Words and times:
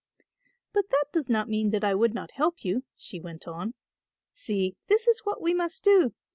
"But 0.73 0.89
that 0.89 1.05
does 1.13 1.29
not 1.29 1.47
mean 1.47 1.69
that 1.69 1.83
I 1.83 1.93
would 1.93 2.15
not 2.15 2.31
help 2.31 2.65
you," 2.65 2.85
she 2.97 3.19
went 3.19 3.47
on. 3.47 3.75
"See 4.33 4.75
this 4.87 5.05
is 5.07 5.19
what 5.25 5.43
we 5.43 5.53
must 5.53 5.83
do. 5.83 6.15